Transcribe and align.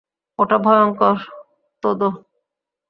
ওটা 0.39 0.57
ভয়ংকর, 0.65 1.17
তোদো! 1.83 2.09